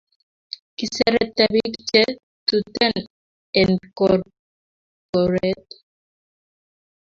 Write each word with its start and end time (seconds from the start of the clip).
Kiserete 0.77 1.43
pik 1.53 1.73
che 1.89 2.03
tuten 2.47 2.93
enkorkoret 3.61 5.67